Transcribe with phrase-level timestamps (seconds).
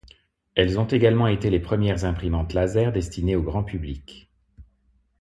[0.55, 4.31] Elles ont également été les premières imprimantes laser destinées au grand public.